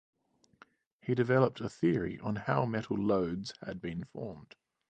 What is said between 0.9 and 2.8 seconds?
He developed a theory on how